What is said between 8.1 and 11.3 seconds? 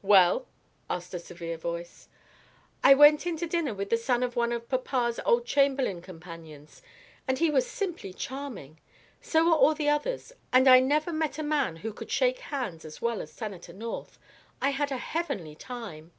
charming. So were all the others, and I never